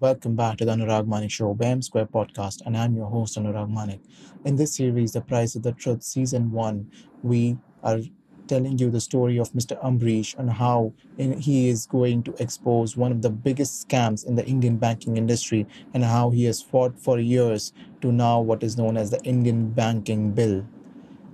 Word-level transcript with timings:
Welcome 0.00 0.34
back 0.34 0.56
to 0.56 0.64
the 0.64 0.72
Anurag 0.72 1.06
Manik 1.06 1.30
Show, 1.30 1.52
BAM 1.52 1.82
Square 1.82 2.06
podcast, 2.06 2.62
and 2.64 2.74
I'm 2.74 2.96
your 2.96 3.04
host, 3.04 3.36
Anurag 3.36 3.68
Manik. 3.68 4.00
In 4.46 4.56
this 4.56 4.74
series, 4.74 5.12
The 5.12 5.20
Price 5.20 5.54
of 5.56 5.62
the 5.62 5.72
Truth, 5.72 6.04
Season 6.04 6.50
1, 6.50 6.90
we 7.22 7.58
are 7.82 7.98
telling 8.46 8.78
you 8.78 8.88
the 8.88 9.02
story 9.02 9.36
of 9.36 9.52
Mr. 9.52 9.78
Ambarish 9.84 10.38
and 10.38 10.50
how 10.50 10.94
he 11.18 11.68
is 11.68 11.84
going 11.84 12.22
to 12.22 12.34
expose 12.42 12.96
one 12.96 13.12
of 13.12 13.20
the 13.20 13.28
biggest 13.28 13.86
scams 13.86 14.26
in 14.26 14.36
the 14.36 14.46
Indian 14.46 14.78
banking 14.78 15.18
industry 15.18 15.66
and 15.92 16.02
how 16.02 16.30
he 16.30 16.44
has 16.44 16.62
fought 16.62 16.98
for 16.98 17.18
years 17.18 17.74
to 18.00 18.10
now 18.10 18.40
what 18.40 18.62
is 18.62 18.78
known 18.78 18.96
as 18.96 19.10
the 19.10 19.20
Indian 19.24 19.68
Banking 19.68 20.32
Bill. 20.32 20.64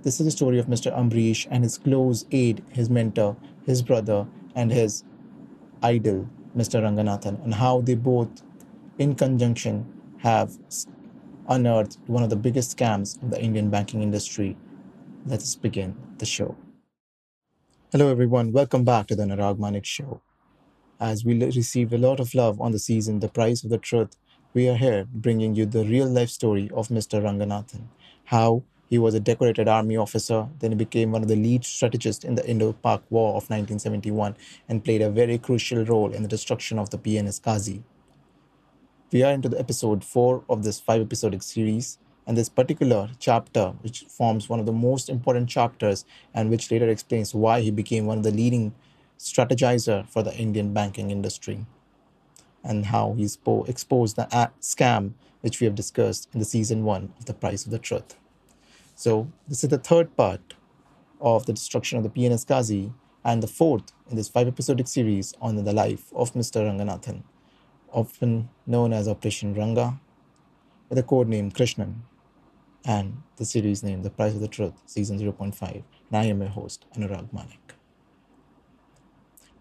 This 0.03 0.19
is 0.19 0.25
the 0.25 0.31
story 0.31 0.59
of 0.59 0.65
Mr. 0.65 0.93
Ambarish 0.93 1.47
and 1.49 1.63
his 1.63 1.77
close 1.77 2.25
aide, 2.33 2.61
his 2.73 2.89
mentor, 2.89 3.37
his 3.65 3.81
brother, 3.81 4.27
and 4.55 4.73
his 4.73 5.05
idol, 5.81 6.27
Mr. 6.53 6.81
Ranganathan, 6.81 7.41
and 7.45 7.53
how 7.53 7.79
they 7.79 7.95
both, 7.95 8.43
in 8.99 9.13
conjunction, 9.13 9.85
have 10.19 10.57
unearthed 11.47 11.99
one 12.07 12.23
of 12.23 12.29
the 12.29 12.35
biggest 12.35 12.75
scams 12.75 13.21
of 13.21 13.29
the 13.29 13.41
Indian 13.41 13.69
banking 13.69 14.01
industry. 14.01 14.57
Let 15.25 15.39
us 15.39 15.55
begin 15.55 15.95
the 16.17 16.25
show. 16.25 16.55
Hello, 17.91 18.09
everyone. 18.09 18.51
Welcome 18.51 18.83
back 18.83 19.07
to 19.07 19.15
the 19.15 19.23
Anurag 19.23 19.59
Manik 19.59 19.85
Show. 19.85 20.21
As 20.99 21.23
we 21.23 21.39
received 21.39 21.93
a 21.93 21.97
lot 21.97 22.19
of 22.19 22.33
love 22.33 22.59
on 22.59 22.71
the 22.71 22.79
season, 22.79 23.19
The 23.19 23.29
Price 23.29 23.63
of 23.63 23.69
the 23.69 23.77
Truth, 23.77 24.17
we 24.55 24.67
are 24.67 24.75
here 24.75 25.05
bringing 25.13 25.53
you 25.53 25.67
the 25.67 25.85
real 25.85 26.07
life 26.07 26.29
story 26.29 26.71
of 26.73 26.87
Mr. 26.87 27.21
Ranganathan. 27.21 27.83
How 28.25 28.63
he 28.89 28.97
was 28.97 29.13
a 29.13 29.19
decorated 29.19 29.67
army 29.67 29.95
officer, 29.95 30.47
then 30.59 30.71
he 30.71 30.75
became 30.75 31.11
one 31.11 31.21
of 31.21 31.27
the 31.27 31.35
lead 31.35 31.63
strategists 31.65 32.25
in 32.25 32.33
the 32.33 32.49
Indo 32.49 32.73
Pak 32.73 33.03
War 33.11 33.29
of 33.29 33.47
1971 33.49 34.35
and 34.67 34.83
played 34.83 35.03
a 35.03 35.11
very 35.11 35.37
crucial 35.37 35.85
role 35.85 36.11
in 36.11 36.23
the 36.23 36.27
destruction 36.27 36.79
of 36.79 36.89
the 36.89 36.97
PNS 36.97 37.43
Ghazi. 37.43 37.83
We 39.09 39.23
are 39.23 39.31
into 39.31 39.47
the 39.47 39.57
episode 39.57 40.03
4 40.03 40.43
of 40.49 40.63
this 40.63 40.81
five 40.81 41.01
episodic 41.01 41.41
series, 41.41 41.97
and 42.25 42.35
this 42.35 42.49
particular 42.49 43.09
chapter, 43.19 43.67
which 43.79 44.03
forms 44.09 44.49
one 44.49 44.59
of 44.59 44.65
the 44.65 44.73
most 44.73 45.07
important 45.07 45.47
chapters 45.47 46.03
and 46.33 46.49
which 46.49 46.69
later 46.69 46.89
explains 46.89 47.33
why 47.33 47.61
he 47.61 47.71
became 47.71 48.05
one 48.05 48.17
of 48.17 48.25
the 48.25 48.31
leading 48.31 48.75
strategizer 49.17 50.05
for 50.09 50.23
the 50.23 50.35
Indian 50.35 50.73
banking 50.73 51.09
industry 51.09 51.65
and 52.65 52.87
how 52.87 53.13
he 53.13 53.23
exposed 53.23 54.17
the 54.17 54.51
scam 54.59 55.13
which 55.39 55.61
we 55.61 55.65
have 55.65 55.75
discussed 55.75 56.27
in 56.33 56.39
the 56.39 56.45
season 56.45 56.83
one 56.83 57.13
of 57.17 57.27
The 57.27 57.33
Price 57.33 57.65
of 57.65 57.71
the 57.71 57.79
Truth. 57.79 58.17
So, 58.93 59.31
this 59.47 59.63
is 59.63 59.69
the 59.69 59.77
third 59.77 60.17
part 60.17 60.55
of 61.21 61.45
the 61.45 61.53
destruction 61.53 61.97
of 61.97 62.03
the 62.03 62.09
PNS 62.09 62.45
Ghazi 62.45 62.91
and 63.23 63.41
the 63.41 63.47
fourth 63.47 63.93
in 64.09 64.17
this 64.17 64.27
five 64.27 64.49
episodic 64.49 64.89
series 64.89 65.33
on 65.41 65.55
the 65.55 65.71
life 65.71 66.11
of 66.13 66.33
Mr. 66.33 66.61
Ranganathan, 66.61 67.23
often 67.91 68.49
known 68.65 68.93
as 68.93 69.07
Operation 69.07 69.53
Ranga, 69.53 69.99
with 70.89 70.97
the 70.97 71.03
code 71.03 71.27
name 71.27 71.51
Krishnan 71.51 71.95
and 72.85 73.21
the 73.35 73.45
series 73.45 73.83
name 73.83 74.03
The 74.03 74.09
Price 74.09 74.33
of 74.33 74.41
the 74.41 74.47
Truth, 74.47 74.73
Season 74.85 75.19
0.5. 75.19 75.73
And 75.73 75.83
I 76.11 76.25
am 76.25 76.39
your 76.39 76.49
host, 76.49 76.85
Anurag 76.95 77.31
Manik. 77.33 77.73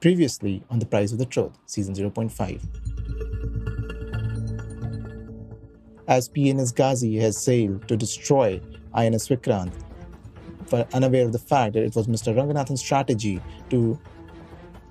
Previously 0.01 0.63
on 0.71 0.79
The 0.79 0.87
Price 0.87 1.13
of 1.13 1.19
the 1.19 1.27
Truth, 1.27 1.59
Season 1.67 1.95
0.5. 1.95 2.63
As 6.09 6.29
PNS 6.29 6.75
Ghazi 6.75 7.17
has 7.17 7.37
sailed 7.37 7.89
to 7.89 7.97
destroy 7.97 8.61
INS 8.95 9.29
Vikrant, 9.29 9.73
but 10.71 10.93
unaware 10.95 11.25
of 11.25 11.33
the 11.33 11.39
fact 11.39 11.75
that 11.75 11.83
it 11.83 11.97
was 11.97 12.07
Mr. 12.07 12.35
Ranganathan's 12.35 12.81
strategy 12.81 13.41
to 13.71 13.99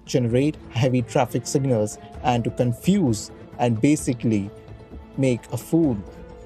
generate 0.06 0.56
heavy 0.72 1.02
traffic 1.02 1.48
signals 1.48 1.98
and 2.24 2.44
to 2.44 2.50
confuse 2.52 3.32
and 3.60 3.80
basically 3.82 4.50
make 5.18 5.42
a 5.52 5.58
fool 5.58 5.98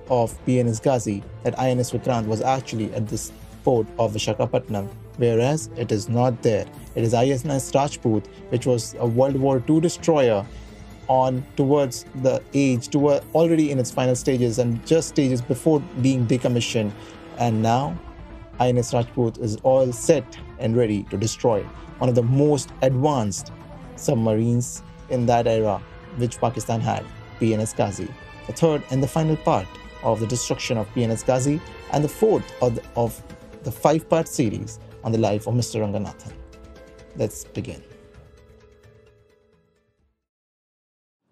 of 0.09 0.33
PNS 0.45 0.81
Ghazi 0.81 1.23
that 1.43 1.57
INS 1.59 1.91
Vikrant 1.91 2.27
was 2.27 2.41
actually 2.41 2.93
at 2.93 3.07
this 3.07 3.31
port 3.63 3.87
of 3.97 4.13
Vishakhapatnam, 4.13 4.89
whereas 5.17 5.69
it 5.75 5.91
is 5.91 6.09
not 6.09 6.41
there. 6.41 6.65
It 6.95 7.03
is 7.03 7.13
INS 7.13 7.71
Rajput, 7.73 8.25
which 8.49 8.65
was 8.65 8.95
a 8.99 9.05
World 9.05 9.35
War 9.35 9.63
II 9.69 9.79
destroyer 9.81 10.45
on 11.07 11.43
towards 11.55 12.05
the 12.21 12.41
age, 12.53 12.87
toward 12.89 13.21
uh, 13.21 13.25
already 13.33 13.71
in 13.71 13.79
its 13.79 13.91
final 13.91 14.15
stages 14.15 14.59
and 14.59 14.85
just 14.85 15.09
stages 15.09 15.41
before 15.41 15.79
being 16.01 16.25
decommissioned. 16.27 16.91
And 17.37 17.61
now 17.61 17.97
INS 18.59 18.93
Rajput 18.93 19.39
is 19.39 19.57
all 19.63 19.91
set 19.91 20.37
and 20.59 20.75
ready 20.75 21.03
to 21.03 21.17
destroy 21.17 21.63
one 21.97 22.09
of 22.09 22.15
the 22.15 22.23
most 22.23 22.71
advanced 22.81 23.51
submarines 23.95 24.83
in 25.09 25.25
that 25.25 25.47
era, 25.47 25.81
which 26.17 26.39
Pakistan 26.39 26.79
had, 26.79 27.05
PNS 27.39 27.75
Ghazi. 27.75 28.07
The 28.47 28.53
third 28.53 28.83
and 28.91 29.03
the 29.03 29.07
final 29.07 29.35
part 29.37 29.67
of 30.03 30.19
the 30.19 30.27
destruction 30.27 30.77
of 30.77 30.87
PNS 30.93 31.25
Ghazi, 31.25 31.59
and 31.91 32.03
the 32.03 32.09
fourth 32.09 32.45
of 32.61 32.75
the, 32.75 32.83
of 32.95 33.21
the 33.63 33.71
five 33.71 34.07
part 34.09 34.27
series 34.27 34.79
on 35.03 35.11
the 35.11 35.17
life 35.17 35.47
of 35.47 35.53
Mr. 35.53 35.81
Ranganathan. 35.81 36.33
Let's 37.15 37.43
begin. 37.45 37.83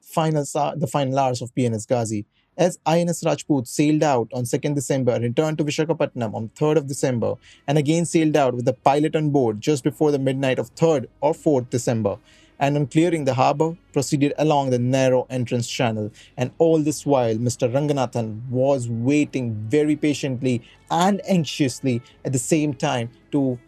Final, 0.02 0.44
the 0.76 0.88
final 0.92 1.20
hours 1.20 1.42
of 1.42 1.54
PNS 1.54 1.88
Ghazi. 1.88 2.26
As 2.58 2.80
INS 2.88 3.24
Rajput 3.24 3.68
sailed 3.68 4.02
out 4.02 4.30
on 4.34 4.44
2nd 4.44 4.74
December, 4.74 5.20
returned 5.20 5.60
to 5.60 5.64
Vishakhapatnam 5.64 6.34
on 6.34 6.50
3rd 6.56 6.78
of 6.78 6.88
December, 6.88 7.36
and 7.68 7.78
again 7.78 8.04
sailed 8.04 8.36
out 8.36 8.56
with 8.56 8.66
the 8.66 8.74
pilot 8.74 9.16
on 9.16 9.30
board 9.30 9.62
just 9.62 9.84
before 9.84 10.12
the 10.12 10.18
midnight 10.18 10.58
of 10.58 10.74
3rd 10.74 11.06
or 11.22 11.34
4th 11.34 11.70
December 11.70 12.18
and 12.60 12.76
on 12.76 12.88
clearing 12.88 13.26
the 13.26 13.34
harbour, 13.34 13.78
proceeded 13.94 14.34
along 14.38 14.70
the 14.70 14.80
narrow 14.80 15.28
entrance 15.30 15.68
channel. 15.68 16.12
And 16.36 16.52
all 16.58 16.80
this 16.80 17.06
while, 17.06 17.36
Mr. 17.36 17.72
Ranganathan 17.72 18.48
was 18.50 18.90
waiting 18.90 19.54
very 19.70 19.96
patiently 19.96 20.64
and 20.90 21.22
anxiously 21.28 22.02
at 22.26 22.34
the 22.34 22.40
same 22.40 22.74
time 22.74 23.12
to 23.32 23.60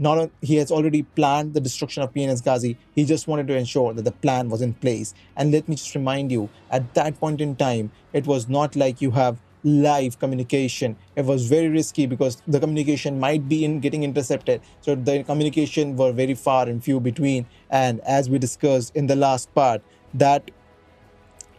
not 0.00 0.30
he 0.40 0.56
has 0.56 0.70
already 0.72 1.02
planned 1.02 1.52
the 1.54 1.60
destruction 1.60 2.02
of 2.02 2.12
PNS 2.12 2.42
Ghazi. 2.42 2.78
He 2.94 3.04
just 3.04 3.28
wanted 3.28 3.46
to 3.48 3.56
ensure 3.56 3.92
that 3.92 4.02
the 4.02 4.12
plan 4.12 4.48
was 4.48 4.62
in 4.62 4.72
place. 4.74 5.14
And 5.36 5.52
let 5.52 5.68
me 5.68 5.76
just 5.76 5.94
remind 5.94 6.32
you, 6.32 6.48
at 6.70 6.94
that 6.94 7.20
point 7.20 7.40
in 7.40 7.54
time, 7.54 7.92
it 8.12 8.26
was 8.26 8.48
not 8.48 8.74
like 8.74 9.02
you 9.02 9.10
have 9.10 9.38
live 9.62 10.18
communication. 10.18 10.96
It 11.16 11.26
was 11.26 11.46
very 11.46 11.68
risky 11.68 12.06
because 12.06 12.42
the 12.48 12.58
communication 12.58 13.20
might 13.20 13.46
be 13.46 13.62
in 13.62 13.80
getting 13.80 14.02
intercepted. 14.02 14.62
So 14.80 14.94
the 14.94 15.22
communication 15.22 15.96
were 15.96 16.12
very 16.12 16.34
far 16.34 16.66
and 16.66 16.82
few 16.82 16.98
between. 16.98 17.46
And 17.68 18.00
as 18.00 18.30
we 18.30 18.38
discussed 18.38 18.96
in 18.96 19.06
the 19.06 19.16
last 19.16 19.54
part, 19.54 19.82
that 20.14 20.50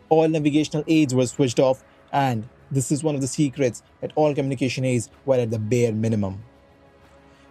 all 0.10 0.28
navigational 0.28 0.84
aids 0.88 1.14
were 1.14 1.28
switched 1.28 1.60
off. 1.60 1.84
And 2.12 2.50
this 2.72 2.92
is 2.92 3.04
one 3.04 3.14
of 3.14 3.22
the 3.22 3.28
secrets 3.28 3.84
that 4.02 4.12
all 4.16 4.34
communication 4.34 4.84
aids 4.84 5.10
were 5.26 5.36
at 5.36 5.52
the 5.52 5.60
bare 5.60 5.94
minimum. 5.94 6.42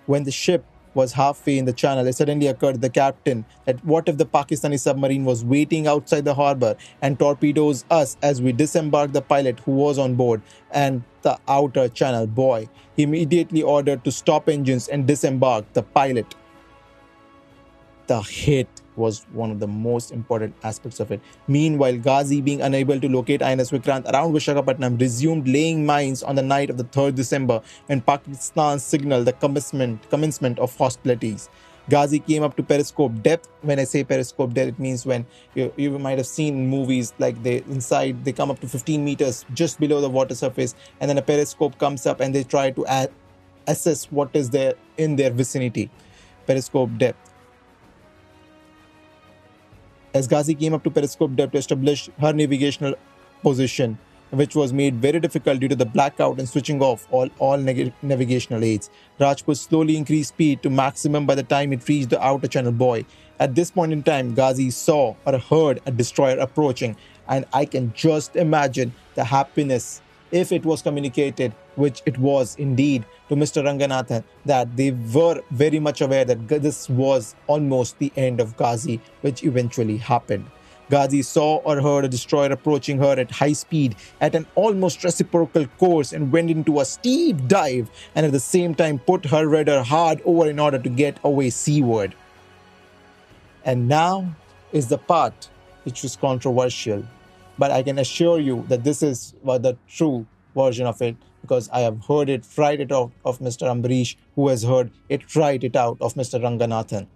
When 0.07 0.25
the 0.25 0.33
ship 0.33 0.65
was 0.95 1.13
halfway 1.13 1.59
in 1.59 1.65
the 1.65 1.73
channel, 1.73 2.07
it 2.07 2.15
suddenly 2.15 2.47
occurred 2.47 2.75
to 2.75 2.81
the 2.81 2.91
captain 2.91 3.45
that 3.65 3.85
what 3.85 4.09
if 4.09 4.17
the 4.17 4.27
Pakistani 4.27 4.79
submarine 4.79 5.25
was 5.25 5.45
waiting 5.45 5.87
outside 5.87 6.25
the 6.25 6.35
harbor 6.35 6.77
and 7.03 7.19
torpedoes 7.19 7.85
us 7.91 8.17
as 8.23 8.43
we 8.43 8.53
disembarked 8.53 9.13
the 9.13 9.23
pilot 9.23 9.61
who 9.61 9.73
was 9.73 9.99
on 9.99 10.15
board 10.15 10.43
and 10.71 11.03
the 11.23 11.39
outer 11.49 11.89
channel 11.89 12.27
buoy. 12.27 12.69
He 12.97 13.03
immediately 13.03 13.63
ordered 13.63 14.05
to 14.05 14.13
stop 14.13 14.49
engines 14.49 14.89
and 14.89 15.07
disembark 15.07 15.73
the 15.73 15.83
pilot. 15.83 16.35
The 18.11 18.23
hit 18.23 18.67
was 18.97 19.25
one 19.33 19.53
of 19.53 19.61
the 19.61 19.69
most 19.69 20.11
important 20.11 20.57
aspects 20.65 20.99
of 20.99 21.13
it. 21.13 21.21
Meanwhile, 21.47 21.99
Ghazi, 21.99 22.41
being 22.41 22.61
unable 22.61 22.99
to 22.99 23.09
locate 23.09 23.41
INS 23.41 23.71
Vikrant 23.71 24.05
around 24.13 24.33
Vishakhapatnam, 24.33 25.01
resumed 25.01 25.47
laying 25.47 25.87
mines 25.87 26.25
on 26.25 26.35
the 26.35 26.43
night 26.43 26.71
of 26.71 26.77
the 26.77 26.83
3rd 26.83 27.15
December 27.15 27.63
when 27.87 28.01
Pakistan 28.01 28.81
signaled 28.81 29.27
the 29.27 29.33
commencement, 29.33 30.11
commencement 30.11 30.59
of 30.59 30.77
hostilities. 30.77 31.49
Ghazi 31.89 32.19
came 32.19 32.43
up 32.43 32.57
to 32.57 32.65
periscope 32.65 33.23
depth. 33.23 33.49
When 33.63 33.79
I 33.79 33.85
say 33.85 34.03
periscope 34.03 34.55
depth, 34.55 34.71
it 34.71 34.81
means 34.81 35.07
when 35.07 35.25
you, 35.55 35.73
you 35.77 35.97
might 35.97 36.19
have 36.19 36.27
seen 36.27 36.69
movies 36.69 37.15
like 37.21 37.41
they 37.45 37.59
inside 37.69 38.25
they 38.25 38.33
come 38.33 38.51
up 38.51 38.59
to 38.59 38.67
15 38.67 39.05
meters 39.05 39.45
just 39.55 39.79
below 39.79 40.01
the 40.01 40.11
water 40.11 40.35
surface, 40.35 40.75
and 40.99 41.09
then 41.09 41.17
a 41.17 41.23
periscope 41.23 41.79
comes 41.79 42.07
up 42.07 42.19
and 42.19 42.35
they 42.35 42.43
try 42.43 42.73
to 42.73 42.85
add, 42.87 43.13
assess 43.69 44.07
what 44.07 44.31
is 44.35 44.51
there 44.51 44.75
in 44.99 45.15
their 45.15 45.31
vicinity. 45.31 45.89
Periscope 46.49 46.91
depth 46.99 47.30
as 50.15 50.27
Ghazi 50.27 50.55
came 50.55 50.75
up 50.75 50.85
to 50.85 50.91
periscope 50.91 51.37
depth 51.37 51.53
to 51.53 51.59
establish 51.59 52.11
her 52.21 52.33
navigational 52.33 52.95
position, 53.43 53.99
which 54.31 54.55
was 54.55 54.73
made 54.73 54.97
very 54.97 55.21
difficult 55.21 55.61
due 55.61 55.69
to 55.69 55.77
the 55.77 55.87
blackout 55.87 56.39
and 56.39 56.49
switching 56.49 56.83
off 56.83 57.07
all, 57.11 57.29
all 57.39 57.57
navigational 57.57 58.65
aids. 58.65 58.91
Rajput 59.19 59.57
slowly 59.57 59.97
increased 59.97 60.31
speed 60.31 60.63
to 60.63 60.71
maximum 60.71 61.27
by 61.27 61.35
the 61.35 61.43
time 61.43 61.73
it 61.73 61.89
reached 61.89 62.11
the 62.11 62.25
outer 62.25 62.49
channel 62.49 62.73
buoy. 62.73 63.07
At 63.39 63.55
this 63.55 63.71
point 63.71 63.93
in 63.93 64.03
time, 64.03 64.35
Ghazi 64.35 64.71
saw 64.71 65.15
or 65.27 65.39
heard 65.39 65.81
a 65.87 65.91
destroyer 65.91 66.39
approaching, 66.39 66.97
and 67.29 67.45
I 67.53 67.65
can 67.65 67.93
just 67.95 68.37
imagine 68.37 68.93
the 69.15 69.25
happiness 69.25 70.03
if 70.33 70.53
it 70.53 70.65
was 70.65 70.83
communicated, 70.83 71.53
which 71.77 72.03
it 72.07 72.19
was 72.19 72.57
indeed, 72.57 73.05
to 73.29 73.37
Mr. 73.37 73.63
Ranganathan, 73.63 74.25
that 74.45 74.77
they 74.77 74.91
were 74.91 75.43
very 75.51 75.79
much 75.79 76.01
aware 76.01 76.25
that 76.25 76.49
this 76.49 76.89
was 76.89 77.35
almost 77.47 77.99
the 77.99 78.13
end 78.17 78.41
of 78.41 78.57
Ghazi, 78.57 79.01
which 79.23 79.45
eventually 79.45 79.97
happened. 79.97 80.47
Ghazi 80.91 81.23
saw 81.23 81.59
or 81.59 81.81
heard 81.81 82.05
a 82.05 82.09
destroyer 82.09 82.51
approaching 82.51 82.99
her 82.99 83.13
at 83.13 83.31
high 83.31 83.53
speed 83.53 83.95
at 84.21 84.35
an 84.35 84.47
almost 84.57 85.05
reciprocal 85.05 85.67
course 85.79 86.13
and 86.13 86.33
went 86.33 86.51
into 86.51 86.81
a 86.81 86.85
steep 86.85 87.47
dive 87.47 87.89
and 88.17 88.27
at 88.27 88.33
the 88.33 88.41
same 88.41 88.75
time 88.75 88.99
put 88.99 89.25
her 89.27 89.47
rudder 89.47 89.83
hard 89.85 90.21
over 90.25 90.51
in 90.51 90.59
order 90.59 90.81
to 90.81 90.89
get 90.89 91.17
away 91.23 91.51
seaward. 91.51 92.15
And 93.65 93.87
now 93.87 94.35
is 94.73 94.89
the 94.89 94.99
part 94.99 95.49
which 95.85 96.03
was 96.03 96.17
controversial. 96.17 97.05
But 97.61 97.71
I 97.71 97.83
can 97.83 97.99
assure 97.99 98.41
you 98.41 98.65
that 98.69 98.85
this 98.85 99.03
is 99.03 99.35
uh, 99.47 99.59
the 99.59 99.77
true 99.87 100.27
version 100.57 100.87
of 100.87 101.03
it 101.03 101.15
because 101.43 101.69
I 101.69 101.81
have 101.81 102.03
heard 102.07 102.31
it 102.31 102.47
right 102.57 102.81
it 102.81 102.91
out 102.91 103.13
of 103.23 103.39
Mr. 103.39 103.69
Ambarish, 103.73 104.17
who 104.35 104.49
has 104.49 104.63
heard 104.63 104.91
it 105.11 105.37
right 105.37 105.63
it 105.63 105.77
out 105.77 105.99
of 106.01 106.15
Mr. 106.15 106.41
Ranganathan. 106.41 107.07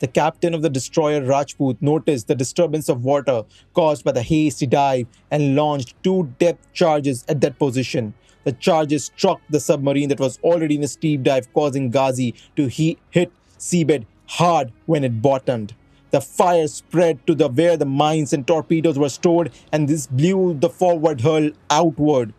The 0.00 0.08
captain 0.08 0.54
of 0.54 0.62
the 0.62 0.68
destroyer 0.68 1.22
Rajput 1.22 1.80
noticed 1.80 2.26
the 2.26 2.34
disturbance 2.34 2.88
of 2.88 3.04
water 3.04 3.44
caused 3.74 4.04
by 4.04 4.10
the 4.10 4.24
hasty 4.24 4.66
dive 4.66 5.06
and 5.30 5.54
launched 5.54 5.94
two 6.02 6.34
depth 6.40 6.72
charges 6.72 7.24
at 7.28 7.40
that 7.42 7.60
position. 7.60 8.12
The 8.42 8.52
charges 8.54 9.04
struck 9.04 9.40
the 9.50 9.60
submarine 9.60 10.08
that 10.08 10.18
was 10.18 10.40
already 10.42 10.74
in 10.74 10.82
a 10.82 10.88
steep 10.88 11.22
dive, 11.22 11.52
causing 11.54 11.90
Ghazi 11.90 12.34
to 12.56 12.66
hit 12.66 13.32
seabed 13.56 14.04
hard 14.26 14.72
when 14.86 15.04
it 15.04 15.22
bottomed. 15.22 15.76
The 16.10 16.20
fire 16.20 16.68
spread 16.68 17.26
to 17.26 17.34
the 17.34 17.48
where 17.48 17.76
the 17.76 17.84
mines 17.84 18.32
and 18.32 18.46
torpedoes 18.46 18.98
were 18.98 19.08
stored, 19.08 19.50
and 19.72 19.88
this 19.88 20.06
blew 20.06 20.54
the 20.54 20.70
forward 20.70 21.20
hull 21.20 21.50
outward. 21.70 22.32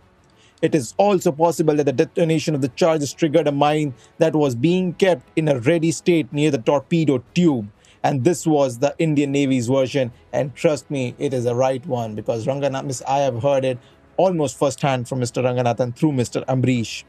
It 0.62 0.74
is 0.74 0.96
also 0.98 1.32
possible 1.32 1.76
that 1.76 1.86
the 1.86 1.94
detonation 1.94 2.56
of 2.56 2.62
the 2.62 2.70
charges 2.70 3.14
triggered 3.14 3.48
a 3.48 3.52
mine 3.52 3.94
that 4.18 4.36
was 4.36 4.56
being 4.56 4.94
kept 4.94 5.28
in 5.38 5.48
a 5.48 5.60
ready 5.60 5.92
state 5.92 6.34
near 6.34 6.50
the 6.50 6.58
torpedo 6.58 7.24
tube. 7.36 7.70
And 8.04 8.24
this 8.24 8.48
was 8.48 8.80
the 8.80 8.96
Indian 8.98 9.32
Navy's 9.32 9.68
version. 9.68 10.12
And 10.34 10.56
trust 10.56 10.90
me, 10.90 11.14
it 11.20 11.34
is 11.34 11.44
the 11.44 11.54
right 11.54 11.86
one 11.86 12.16
because 12.16 12.48
Ranganathan, 12.48 13.04
I 13.08 13.20
have 13.20 13.44
heard 13.44 13.66
it 13.66 13.78
almost 14.16 14.58
firsthand 14.58 15.08
from 15.08 15.20
Mr. 15.20 15.44
Ranganathan 15.44 15.96
through 15.96 16.14
Mr. 16.14 16.44
Ambarish. 16.46 17.04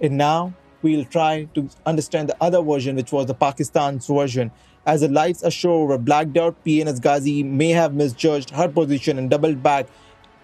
And 0.00 0.18
now 0.18 0.54
we'll 0.82 1.04
try 1.04 1.48
to 1.54 1.70
understand 1.86 2.28
the 2.28 2.36
other 2.40 2.60
version, 2.62 2.96
which 2.96 3.12
was 3.12 3.26
the 3.26 3.34
Pakistan's 3.34 4.06
version. 4.06 4.50
As 4.86 5.00
the 5.00 5.08
lights 5.08 5.42
ashore 5.42 5.88
were 5.88 5.98
blacked 5.98 6.36
out, 6.36 6.64
PNS 6.64 7.02
Ghazi 7.02 7.42
may 7.42 7.70
have 7.70 7.92
misjudged 7.92 8.50
her 8.50 8.68
position 8.68 9.18
and 9.18 9.28
doubled 9.28 9.60
back 9.60 9.88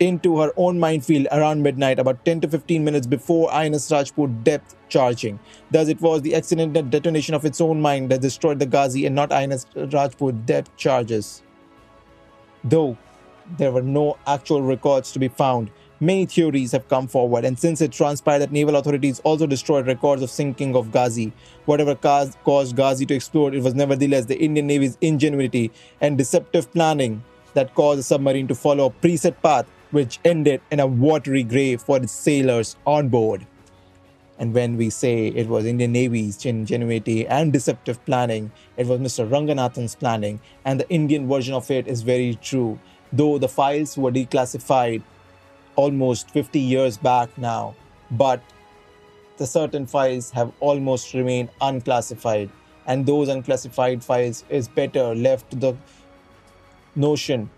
into 0.01 0.41
her 0.41 0.53
own 0.57 0.81
minefield 0.81 1.29
around 1.31 1.63
midnight, 1.63 2.01
about 2.01 2.25
10 2.25 2.41
to 2.41 2.49
15 2.49 2.83
minutes 2.83 3.07
before 3.07 3.53
INS 3.53 3.89
Rajput 3.93 4.43
depth 4.43 4.75
charging. 4.89 5.39
Thus, 5.71 5.87
it 5.87 6.01
was 6.01 6.23
the 6.23 6.35
accidental 6.35 6.83
detonation 6.83 7.37
of 7.37 7.45
its 7.45 7.61
own 7.61 7.81
mine 7.81 8.09
that 8.09 8.21
destroyed 8.21 8.59
the 8.59 8.67
Ghazi 8.67 9.07
and 9.07 9.15
not 9.15 9.31
INS 9.31 9.65
Rajput 9.77 10.45
depth 10.45 10.77
charges. 10.77 11.45
Though 12.65 12.99
there 13.59 13.71
were 13.71 13.83
no 13.83 14.19
actual 14.27 14.63
records 14.63 15.13
to 15.13 15.21
be 15.21 15.29
found, 15.29 15.71
Many 16.03 16.27
theories 16.27 16.73
have 16.73 16.89
come 16.89 17.07
forward, 17.07 17.45
and 17.45 17.57
since 17.57 17.81
it 17.81 17.93
transpired 17.93 18.41
that 18.41 18.51
naval 18.51 18.75
authorities 18.75 19.21
also 19.21 19.47
destroyed 19.47 19.87
records 19.87 20.21
of 20.21 20.31
sinking 20.31 20.75
of 20.75 20.91
Ghazi, 20.91 21.33
whatever 21.65 21.95
caused 21.95 22.75
Ghazi 22.75 23.07
to 23.07 23.15
explode, 23.15 23.55
it 23.55 23.63
was 23.63 23.77
nevertheless 23.77 24.25
the 24.25 24.37
Indian 24.37 24.67
Navy's 24.67 24.99
ingenuity 25.01 25.71
and 26.01 26.19
deceptive 26.19 26.73
planning 26.73 27.23
that 27.55 27.77
caused 27.77 28.01
the 28.01 28.03
submarine 28.03 28.49
to 28.49 28.55
follow 28.57 28.87
a 28.87 28.91
preset 28.91 29.41
path 29.45 29.65
which 29.93 30.19
ended 30.25 30.61
in 30.73 30.81
a 30.81 30.89
watery 30.89 31.45
grave 31.45 31.81
for 31.81 31.99
its 31.99 32.11
sailors 32.11 32.75
on 32.85 33.09
board. 33.09 33.47
And 34.41 34.53
when 34.53 34.77
we 34.77 34.91
say 34.91 35.29
it 35.29 35.47
was 35.47 35.65
Indian 35.65 35.93
Navy's 35.93 36.45
ingenuity 36.45 37.29
and 37.29 37.53
deceptive 37.53 38.05
planning, 38.07 38.51
it 38.77 38.89
was 38.89 38.99
Mr. 38.99 39.31
Ranganathan's 39.31 39.95
planning, 39.95 40.41
and 40.65 40.81
the 40.81 40.91
Indian 40.91 41.29
version 41.29 41.55
of 41.55 41.71
it 41.71 41.87
is 41.87 42.03
very 42.03 42.35
true. 42.43 42.81
Though 43.13 43.39
the 43.39 43.47
files 43.47 43.97
were 43.97 44.11
declassified 44.11 45.05
almost 45.77 46.31
50 46.31 46.59
years 46.59 46.97
back 46.97 47.37
now, 47.39 47.75
but 48.11 48.43
the 49.39 49.47
certain 49.47 49.87
files 49.87 50.31
have 50.31 50.53
almost 50.61 51.15
remained 51.15 51.51
unclassified. 51.61 52.51
And 52.87 53.07
those 53.07 53.29
unclassified 53.29 54.03
files 54.05 54.45
is 54.49 54.69
better 54.69 55.15
left 55.15 55.51
to 55.51 55.57
the 55.57 55.77
notion 56.95 57.49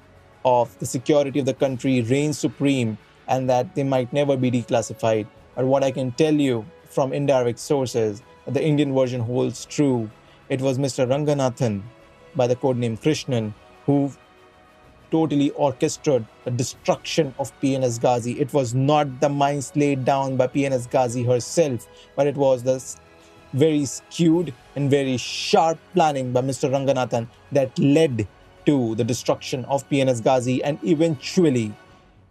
of 0.45 0.79
the 0.79 0.87
security 0.87 1.41
of 1.41 1.47
the 1.47 1.55
country 1.55 2.03
reigns 2.03 2.39
supreme 2.39 2.99
and 3.27 3.49
that 3.49 3.75
they 3.75 3.83
might 3.83 4.13
never 4.13 4.37
be 4.37 4.51
declassified. 4.51 5.27
But 5.55 5.65
what 5.65 5.83
I 5.83 5.91
can 5.91 6.13
tell 6.13 6.35
you 6.35 6.67
from 6.91 7.13
indirect 7.13 7.59
sources, 7.59 8.23
the 8.47 8.63
Indian 8.63 8.95
version 8.95 9.21
holds 9.21 9.65
true. 9.65 10.11
It 10.49 10.61
was 10.61 10.79
Mr. 10.79 11.09
Ranganathan 11.09 11.83
by 12.37 12.47
the 12.47 12.57
codename 12.57 13.01
Krishnan 13.01 13.55
who 13.87 14.13
totally 15.15 15.51
orchestrated 15.53 16.27
the 16.45 16.51
destruction 16.51 17.33
of 17.39 17.53
PNS 17.61 18.01
Ghazi. 18.01 18.33
It 18.41 18.53
was 18.53 18.75
not 18.75 19.21
the 19.21 19.29
mines 19.29 19.71
laid 19.77 20.05
down 20.05 20.37
by 20.37 20.49
PNS 20.49 20.91
Ghazi 20.91 21.23
herself, 21.23 21.87
but 22.17 22.27
it 22.27 22.37
was 22.37 22.65
the 22.65 22.79
very 23.53 23.85
skewed 23.85 24.53
and 24.75 24.91
very 24.91 25.17
sharp 25.17 25.79
planning 25.93 26.33
by 26.33 26.41
Mr. 26.41 26.69
Ranganathan 26.69 27.29
that 27.53 27.79
led 27.79 28.27
to 28.67 28.97
the 28.97 29.05
destruction 29.05 29.65
of 29.67 29.89
PNS 29.89 30.25
Ghazi 30.25 30.65
and 30.65 30.83
eventually 30.83 31.73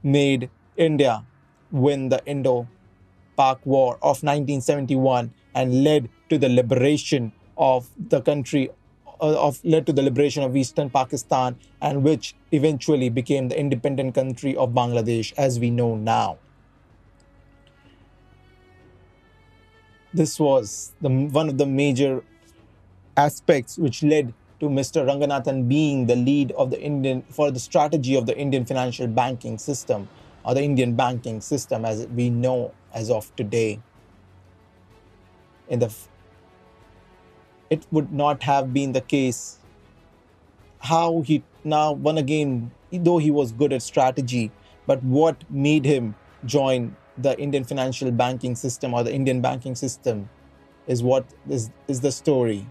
made 0.04 0.50
India 0.76 1.24
win 1.72 2.10
the 2.10 2.22
Indo 2.26 2.68
Pak 3.38 3.66
War 3.66 3.94
of 3.96 4.22
1971 4.28 5.32
and 5.56 5.84
led 5.86 6.10
to 6.30 6.38
the 6.38 6.50
liberation 6.50 7.32
of 7.58 7.90
the 8.10 8.22
country 8.22 8.70
Uh, 9.24 9.40
of 9.40 9.64
led 9.64 9.86
to 9.86 9.94
the 9.94 10.02
liberation 10.02 10.44
of 10.44 10.54
eastern 10.54 10.90
Pakistan 10.90 11.56
and 11.80 12.04
which 12.04 12.36
eventually 12.52 13.08
became 13.08 13.48
the 13.48 13.58
independent 13.58 14.14
country 14.14 14.54
of 14.58 14.72
Bangladesh 14.72 15.32
as 15.38 15.62
we 15.62 15.70
know 15.70 15.96
now. 15.96 16.38
This 20.14 20.38
was 20.38 20.92
the, 21.00 21.08
one 21.08 21.48
of 21.48 21.58
the 21.58 21.66
major 21.66 22.22
aspects 23.16 23.78
which 23.78 24.04
led 24.04 24.34
to 24.60 24.68
Mr. 24.68 25.08
Ranganathan 25.08 25.70
being 25.70 26.06
the 26.08 26.18
lead 26.18 26.52
of 26.52 26.70
the 26.70 26.82
Indian 26.82 27.22
for 27.30 27.50
the 27.50 27.62
strategy 27.62 28.18
of 28.18 28.26
the 28.26 28.38
Indian 28.38 28.66
financial 28.66 29.08
banking 29.08 29.58
system 29.58 30.10
or 30.44 30.54
the 30.54 30.64
Indian 30.64 30.98
banking 30.98 31.40
system 31.40 31.86
as 31.86 32.06
we 32.08 32.30
know 32.30 32.74
as 32.94 33.10
of 33.10 33.34
today. 33.38 33.80
In 35.70 35.80
the 35.80 35.96
it 37.74 37.86
would 37.92 38.12
not 38.12 38.44
have 38.44 38.74
been 38.74 38.92
the 38.98 39.02
case. 39.02 39.58
How 40.80 41.22
he 41.22 41.44
now, 41.64 41.94
one 41.94 42.18
again, 42.18 42.72
though 42.92 43.18
he 43.18 43.32
was 43.32 43.52
good 43.52 43.74
at 43.74 43.82
strategy, 43.82 44.52
but 44.86 45.04
what 45.04 45.50
made 45.50 45.86
him 45.86 46.16
join 46.46 46.96
the 47.18 47.40
Indian 47.40 47.64
financial 47.64 48.12
banking 48.12 48.56
system 48.56 48.94
or 48.94 49.04
the 49.04 49.14
Indian 49.14 49.40
banking 49.42 49.76
system 49.76 50.30
is 50.88 51.02
what 51.02 51.26
is, 51.50 51.70
is 51.88 52.02
the 52.02 52.12
story. 52.12 52.68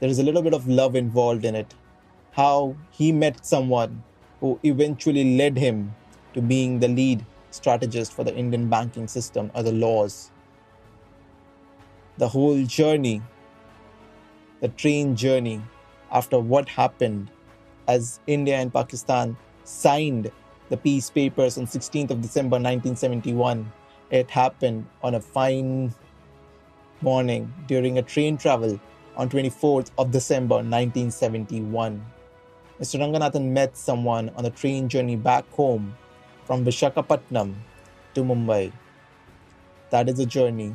There 0.00 0.10
is 0.10 0.18
a 0.18 0.22
little 0.22 0.42
bit 0.42 0.54
of 0.54 0.68
love 0.68 0.94
involved 0.94 1.44
in 1.44 1.54
it. 1.54 1.74
How 2.32 2.76
he 2.90 3.10
met 3.12 3.44
someone 3.46 4.02
who 4.40 4.58
eventually 4.62 5.36
led 5.36 5.56
him 5.56 5.94
to 6.34 6.42
being 6.42 6.80
the 6.80 6.88
lead 6.88 7.24
strategist 7.50 8.12
for 8.12 8.24
the 8.24 8.34
Indian 8.34 8.68
banking 8.68 9.08
system 9.08 9.50
or 9.54 9.62
the 9.62 9.72
laws. 9.72 10.30
The 12.18 12.28
whole 12.28 12.64
journey 12.64 13.22
the 14.60 14.68
train 14.68 15.16
journey 15.16 15.60
after 16.12 16.38
what 16.38 16.68
happened 16.68 17.30
as 17.88 18.20
India 18.26 18.56
and 18.56 18.72
Pakistan 18.72 19.36
signed 19.64 20.30
the 20.68 20.76
peace 20.76 21.10
papers 21.10 21.58
on 21.58 21.66
16th 21.66 22.10
of 22.10 22.20
December 22.20 22.56
1971. 22.56 23.72
It 24.10 24.30
happened 24.30 24.86
on 25.02 25.14
a 25.14 25.20
fine 25.20 25.94
morning 27.00 27.52
during 27.66 27.98
a 27.98 28.02
train 28.02 28.36
travel 28.36 28.78
on 29.16 29.28
24th 29.28 29.90
of 29.98 30.10
December 30.10 30.56
1971. 30.56 32.04
Mr. 32.80 33.00
Ranganathan 33.00 33.50
met 33.50 33.76
someone 33.76 34.30
on 34.36 34.44
the 34.44 34.50
train 34.50 34.88
journey 34.88 35.16
back 35.16 35.48
home 35.52 35.96
from 36.44 36.64
Vishakhapatnam 36.64 37.54
to 38.14 38.22
Mumbai. 38.22 38.72
That 39.90 40.08
is 40.08 40.16
the 40.16 40.26
journey 40.26 40.74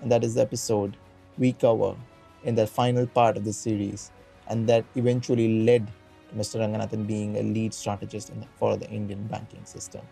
and 0.00 0.10
that 0.10 0.24
is 0.24 0.34
the 0.34 0.42
episode 0.42 0.96
we 1.38 1.52
cover 1.52 1.96
in 2.44 2.54
the 2.54 2.66
final 2.66 3.06
part 3.06 3.36
of 3.36 3.44
the 3.44 3.52
series, 3.52 4.10
and 4.48 4.68
that 4.68 4.84
eventually 4.94 5.62
led 5.64 5.86
to 6.28 6.34
Mr. 6.34 6.60
Ranganathan 6.60 7.06
being 7.06 7.36
a 7.36 7.42
lead 7.42 7.74
strategist 7.74 8.28
the, 8.28 8.46
for 8.58 8.76
the 8.76 8.88
Indian 8.88 9.26
banking 9.26 9.64
system. 9.64 10.02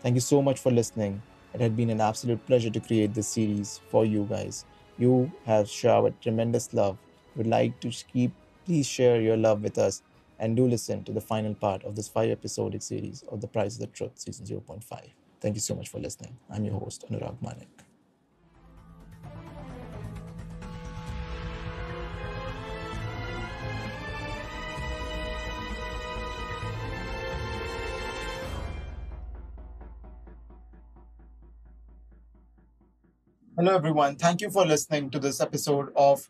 Thank 0.00 0.14
you 0.14 0.20
so 0.20 0.42
much 0.42 0.60
for 0.60 0.70
listening. 0.70 1.22
It 1.54 1.60
had 1.60 1.76
been 1.76 1.90
an 1.90 2.00
absolute 2.00 2.44
pleasure 2.46 2.70
to 2.70 2.80
create 2.80 3.14
this 3.14 3.28
series 3.28 3.80
for 3.90 4.04
you 4.04 4.24
guys. 4.24 4.64
You 4.98 5.30
have 5.44 5.68
showered 5.68 6.20
tremendous 6.20 6.72
love. 6.72 6.96
Would 7.36 7.46
like 7.46 7.78
to 7.80 7.90
keep 8.12 8.32
please 8.64 8.86
share 8.86 9.20
your 9.20 9.36
love 9.36 9.62
with 9.62 9.78
us 9.78 10.02
and 10.38 10.56
do 10.56 10.66
listen 10.66 11.04
to 11.04 11.12
the 11.12 11.20
final 11.20 11.54
part 11.54 11.84
of 11.84 11.96
this 11.96 12.08
five 12.08 12.30
episodic 12.30 12.82
series 12.82 13.22
of 13.30 13.40
The 13.40 13.48
Price 13.48 13.74
of 13.74 13.80
the 13.80 13.86
Truth, 13.88 14.12
season 14.16 14.46
0.5. 14.46 14.82
Thank 15.40 15.54
you 15.54 15.60
so 15.60 15.74
much 15.74 15.88
for 15.88 15.98
listening. 15.98 16.36
I'm 16.50 16.64
your 16.64 16.78
host, 16.78 17.04
Anurag 17.08 17.40
Manik. 17.42 17.91
Hello, 33.54 33.74
everyone. 33.74 34.16
Thank 34.16 34.40
you 34.40 34.48
for 34.48 34.64
listening 34.64 35.10
to 35.10 35.18
this 35.18 35.38
episode 35.38 35.92
of 35.94 36.26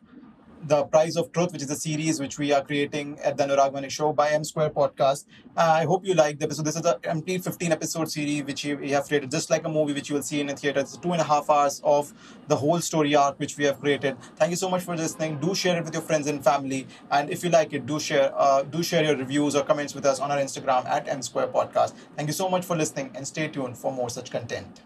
The 0.66 0.82
Price 0.86 1.14
of 1.16 1.30
Truth, 1.30 1.52
which 1.52 1.62
is 1.62 1.70
a 1.70 1.76
series 1.76 2.18
which 2.18 2.36
we 2.36 2.52
are 2.52 2.64
creating 2.64 3.20
at 3.20 3.36
the 3.36 3.44
Anurag 3.44 3.72
Manik 3.72 3.92
Show 3.92 4.12
by 4.12 4.30
M 4.30 4.42
Square 4.42 4.70
Podcast. 4.70 5.26
Uh, 5.56 5.60
I 5.60 5.84
hope 5.84 6.04
you 6.04 6.14
liked 6.14 6.40
the 6.40 6.46
episode. 6.46 6.64
This 6.64 6.74
is 6.74 6.84
a 6.84 6.98
empty 7.04 7.38
15 7.38 7.70
episode 7.70 8.10
series 8.10 8.42
which 8.42 8.64
we 8.64 8.90
have 8.90 9.06
created, 9.06 9.30
just 9.30 9.50
like 9.50 9.64
a 9.64 9.68
movie 9.68 9.92
which 9.92 10.08
you 10.08 10.16
will 10.16 10.22
see 10.24 10.40
in 10.40 10.50
a 10.50 10.56
theater. 10.56 10.80
It's 10.80 10.96
two 10.96 11.12
and 11.12 11.20
a 11.20 11.24
half 11.24 11.48
hours 11.48 11.80
of 11.84 12.12
the 12.48 12.56
whole 12.56 12.80
story 12.80 13.14
arc 13.14 13.38
which 13.38 13.56
we 13.56 13.66
have 13.66 13.78
created. 13.78 14.16
Thank 14.34 14.50
you 14.50 14.56
so 14.56 14.68
much 14.68 14.82
for 14.82 14.96
listening. 14.96 15.38
Do 15.38 15.54
share 15.54 15.78
it 15.78 15.84
with 15.84 15.94
your 15.94 16.02
friends 16.02 16.26
and 16.26 16.42
family, 16.42 16.88
and 17.12 17.30
if 17.30 17.44
you 17.44 17.50
like 17.50 17.72
it, 17.72 17.86
do 17.86 18.00
share 18.00 18.32
uh, 18.34 18.64
do 18.64 18.82
share 18.82 19.04
your 19.04 19.16
reviews 19.16 19.54
or 19.54 19.62
comments 19.62 19.94
with 19.94 20.06
us 20.06 20.18
on 20.18 20.32
our 20.32 20.38
Instagram 20.38 20.86
at 20.86 21.06
M 21.06 21.22
Square 21.22 21.48
Podcast. 21.58 21.94
Thank 22.16 22.26
you 22.26 22.34
so 22.34 22.48
much 22.48 22.64
for 22.64 22.76
listening, 22.76 23.12
and 23.14 23.24
stay 23.24 23.46
tuned 23.46 23.78
for 23.78 23.92
more 23.92 24.10
such 24.10 24.32
content 24.32 24.82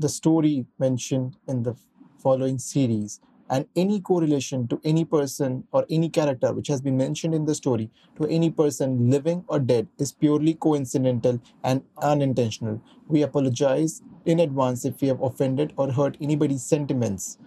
the 0.00 0.08
story 0.08 0.66
mentioned 0.78 1.36
in 1.46 1.62
the 1.62 1.74
following 2.18 2.58
series 2.58 3.20
and 3.50 3.66
any 3.74 4.00
correlation 4.00 4.66
to 4.68 4.80
any 4.84 5.04
person 5.04 5.64
or 5.72 5.84
any 5.90 6.08
character 6.08 6.52
which 6.52 6.68
has 6.68 6.80
been 6.80 6.96
mentioned 6.96 7.34
in 7.34 7.44
the 7.44 7.54
story 7.54 7.90
to 8.16 8.26
any 8.28 8.48
person 8.48 9.10
living 9.10 9.44
or 9.48 9.58
dead 9.58 9.88
is 9.98 10.12
purely 10.12 10.54
coincidental 10.54 11.40
and 11.64 11.82
unintentional. 12.00 12.80
We 13.08 13.22
apologize 13.22 14.02
in 14.24 14.38
advance 14.40 14.84
if 14.84 15.00
we 15.00 15.08
have 15.08 15.20
offended 15.20 15.72
or 15.76 15.90
hurt 15.92 16.16
anybody's 16.20 16.62
sentiments. 16.62 17.38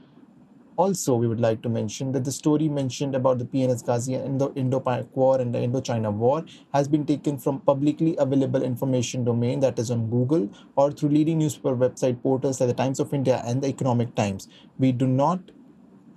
Also, 0.76 1.16
we 1.16 1.28
would 1.28 1.40
like 1.40 1.62
to 1.62 1.70
mention 1.70 2.12
that 2.14 2.24
the 2.24 2.32
story 2.32 2.68
mentioned 2.68 3.16
about 3.16 3.38
the 3.38 3.46
PNS 3.46 3.86
Ghazi 3.86 4.16
and 4.16 4.42
the 4.42 4.52
Indo-Pak 4.56 5.16
War 5.16 5.40
and 5.40 5.54
the 5.54 5.62
Indo-China 5.62 6.10
War 6.10 6.44
has 6.74 6.88
been 6.88 7.06
taken 7.06 7.38
from 7.38 7.60
publicly 7.60 8.16
available 8.18 8.64
information 8.64 9.24
domain 9.24 9.60
that 9.60 9.78
is 9.78 9.92
on 9.92 10.10
Google 10.10 10.50
or 10.76 10.92
through 10.92 11.10
leading 11.10 11.38
newspaper 11.38 11.76
website 11.76 12.24
portals 12.24 12.60
like 12.60 12.70
the 12.70 12.74
Times 12.74 13.00
of 13.00 13.14
India 13.14 13.44
and 13.46 13.62
the 13.62 13.68
Economic 13.68 14.16
Times. 14.16 14.48
We 14.80 14.92
do 14.92 15.06
not 15.06 15.52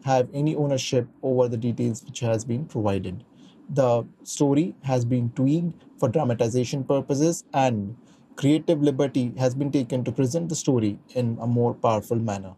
have 0.05 0.29
any 0.33 0.57
ownership 0.57 1.07
over 1.23 1.49
the 1.49 1.59
details 1.59 2.03
which 2.03 2.21
has 2.21 2.45
been 2.45 2.65
provided. 2.65 3.25
The 3.69 4.07
story 4.23 4.75
has 4.85 5.05
been 5.05 5.31
tweaked 5.31 5.83
for 5.99 6.09
dramatization 6.09 6.85
purposes 6.85 7.45
and 7.53 7.95
creative 8.37 8.81
liberty 8.81 9.35
has 9.37 9.55
been 9.55 9.71
taken 9.71 10.03
to 10.05 10.13
present 10.13 10.49
the 10.49 10.55
story 10.55 10.99
in 11.15 11.37
a 11.43 11.47
more 11.47 11.75
powerful 11.75 12.17
manner. 12.17 12.55